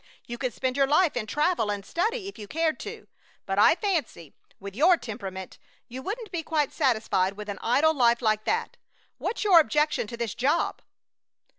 [0.25, 3.07] You could spend your life in travel and study if you cared to,
[3.45, 8.19] but I fancy, with your temperament, you wouldn't be quite satisfied with an idle life
[8.23, 8.77] like that.
[9.19, 10.81] What's your objection to this job?"